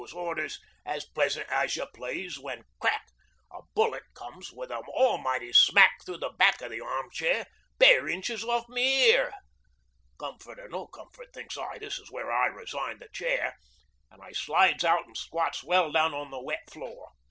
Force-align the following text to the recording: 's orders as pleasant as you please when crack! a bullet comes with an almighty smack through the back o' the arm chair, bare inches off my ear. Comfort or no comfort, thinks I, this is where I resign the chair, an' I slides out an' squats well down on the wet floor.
's 0.01 0.13
orders 0.15 0.59
as 0.83 1.05
pleasant 1.05 1.47
as 1.49 1.75
you 1.75 1.85
please 1.93 2.39
when 2.39 2.63
crack! 2.79 3.05
a 3.51 3.59
bullet 3.75 4.01
comes 4.15 4.51
with 4.51 4.71
an 4.71 4.81
almighty 4.87 5.53
smack 5.53 6.03
through 6.03 6.17
the 6.17 6.31
back 6.39 6.59
o' 6.59 6.67
the 6.67 6.81
arm 6.81 7.07
chair, 7.11 7.45
bare 7.77 8.07
inches 8.09 8.43
off 8.43 8.67
my 8.67 8.79
ear. 8.81 9.31
Comfort 10.17 10.57
or 10.57 10.67
no 10.69 10.87
comfort, 10.87 11.31
thinks 11.35 11.55
I, 11.55 11.77
this 11.77 11.99
is 11.99 12.09
where 12.09 12.31
I 12.31 12.47
resign 12.47 12.97
the 12.97 13.09
chair, 13.09 13.55
an' 14.11 14.21
I 14.21 14.31
slides 14.31 14.83
out 14.83 15.07
an' 15.07 15.13
squats 15.13 15.63
well 15.63 15.91
down 15.91 16.15
on 16.15 16.31
the 16.31 16.41
wet 16.41 16.67
floor. 16.71 17.11